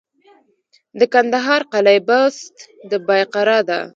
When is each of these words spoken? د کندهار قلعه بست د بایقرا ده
د 0.99 1.01
کندهار 1.13 1.61
قلعه 1.73 2.01
بست 2.07 2.55
د 2.89 2.91
بایقرا 3.07 3.59
ده 3.69 3.79